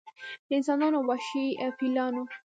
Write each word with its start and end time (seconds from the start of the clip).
د 0.47 0.49
انسانانو 0.57 0.97
او 0.99 1.05
وحشي 1.09 1.45
فیلانو 1.77 2.21